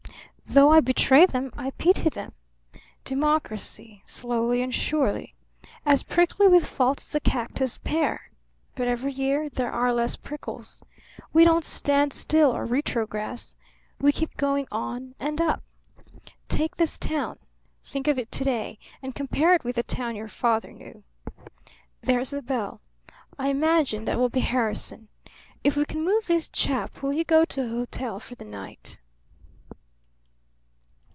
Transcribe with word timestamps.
Though 0.53 0.73
I 0.73 0.81
betray 0.81 1.25
them 1.25 1.53
I 1.55 1.69
pity 1.69 2.09
them. 2.09 2.33
Democracy; 3.05 4.03
slowly 4.05 4.61
and 4.61 4.75
surely. 4.75 5.33
As 5.85 6.03
prickly 6.03 6.45
with 6.49 6.67
faults 6.67 7.07
as 7.09 7.15
a 7.15 7.21
cactus 7.21 7.77
pear; 7.77 8.31
but 8.75 8.85
every 8.89 9.13
year 9.13 9.47
there 9.47 9.71
are 9.71 9.93
less 9.93 10.17
prickles. 10.17 10.83
We 11.31 11.45
don't 11.45 11.63
stand 11.63 12.11
still 12.11 12.51
or 12.53 12.65
retrogress; 12.65 13.55
we 14.01 14.11
keep 14.11 14.35
going 14.35 14.67
on 14.73 15.15
and 15.21 15.39
up. 15.39 15.63
Take 16.49 16.75
this 16.75 16.97
town. 16.97 17.39
Think 17.85 18.09
of 18.09 18.19
It 18.19 18.29
to 18.33 18.43
day 18.43 18.77
and 19.01 19.15
compare 19.15 19.53
it 19.53 19.63
with 19.63 19.77
the 19.77 19.83
town 19.83 20.17
your 20.17 20.27
father 20.27 20.73
knew. 20.73 21.05
There's 22.01 22.31
the 22.31 22.41
bell. 22.41 22.81
I 23.39 23.47
imagine 23.47 24.03
that 24.03 24.19
will 24.19 24.27
be 24.27 24.41
Harrison. 24.41 25.07
If 25.63 25.77
we 25.77 25.85
can 25.85 26.03
move 26.03 26.27
this 26.27 26.49
chap 26.49 27.01
will 27.01 27.13
you 27.13 27.23
go 27.23 27.45
to 27.45 27.63
a 27.63 27.69
hotel 27.69 28.19
for 28.19 28.35
the 28.35 28.43
night?" 28.43 28.97